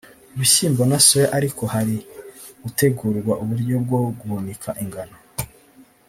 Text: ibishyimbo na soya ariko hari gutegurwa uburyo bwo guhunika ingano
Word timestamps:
ibishyimbo 0.35 0.81
na 0.89 0.97
soya 1.07 1.27
ariko 1.37 1.63
hari 1.73 1.95
gutegurwa 2.63 3.33
uburyo 3.43 3.75
bwo 3.83 3.99
guhunika 4.19 4.69
ingano 4.83 5.17